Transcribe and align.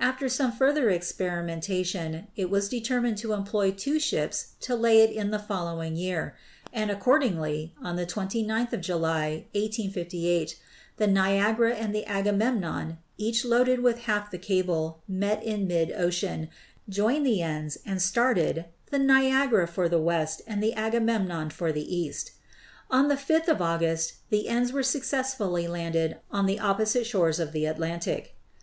After 0.00 0.26
some 0.30 0.52
further 0.52 0.86
experimenta 0.86 1.84
tion, 1.84 2.28
it 2.34 2.48
was 2.48 2.66
determined 2.70 3.18
to 3.18 3.34
employ 3.34 3.72
two 3.72 4.00
ships 4.00 4.52
to 4.60 4.74
lay 4.74 5.02
it 5.02 5.10
in 5.10 5.30
the 5.30 5.38
following 5.38 5.96
year; 5.96 6.34
and 6.72 6.90
accordingly, 6.90 7.74
on 7.82 7.96
the 7.96 8.06
29th 8.06 8.72
of 8.72 8.80
July, 8.80 9.44
1858, 9.52 10.58
the 10.96 11.06
Niagara 11.06 11.74
and 11.74 11.94
the 11.94 12.06
Agamemnon, 12.06 12.96
each 13.18 13.44
loaded 13.44 13.80
with 13.80 13.98
half 14.04 14.30
the 14.30 14.38
cable, 14.38 15.02
met 15.06 15.42
in 15.44 15.66
mid 15.68 15.92
ocean, 15.92 16.48
joined 16.88 17.26
the 17.26 17.42
ends, 17.42 17.76
and 17.84 18.00
started, 18.00 18.64
the 18.90 18.98
Niagara 18.98 19.68
for 19.68 19.90
the 19.90 20.00
west 20.00 20.40
and 20.46 20.62
the 20.62 20.72
Agamemnon 20.72 21.50
for 21.50 21.70
the 21.70 21.94
east. 21.94 22.30
On 22.90 23.08
the 23.08 23.16
5th 23.16 23.48
of 23.48 23.60
August 23.60 24.14
the 24.30 24.48
ends 24.48 24.72
were 24.72 24.82
suc 24.82 25.02
cessfully 25.02 25.68
landed 25.68 26.16
on 26.30 26.46
the 26.46 26.60
opposite 26.60 27.04
shores 27.04 27.38
of 27.38 27.52
the 27.52 27.66
Atlantic. 27.66 28.34